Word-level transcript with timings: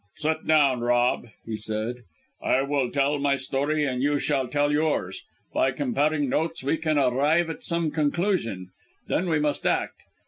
"Sit 0.15 0.47
down, 0.47 0.79
Rob," 0.79 1.27
he 1.45 1.55
said. 1.57 1.97
"I 2.41 2.63
will 2.63 2.89
tell 2.89 3.19
my 3.19 3.35
story, 3.35 3.83
and 3.85 4.01
you 4.01 4.17
shall 4.17 4.47
tell 4.47 4.71
yours. 4.71 5.21
By 5.53 5.69
comparing 5.73 6.27
notes, 6.27 6.63
we 6.63 6.77
can 6.77 6.97
arrive 6.97 7.51
at 7.51 7.61
some 7.63 7.91
conclusion. 7.91 8.69
Then 9.07 9.29
we 9.29 9.37
must 9.37 9.67
act. 9.67 10.01